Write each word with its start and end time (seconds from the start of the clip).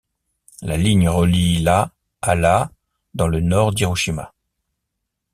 La 0.63 0.77
ligne 0.77 1.07
relie 1.09 1.59
la 1.61 1.91
à 2.23 2.33
la 2.33 2.71
dans 3.13 3.27
le 3.27 3.39
nord 3.39 3.71
d'Hiroshima. 3.71 4.33